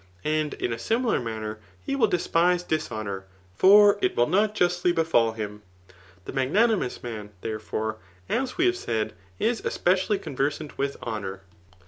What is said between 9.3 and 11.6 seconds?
is especially, con versant with honour.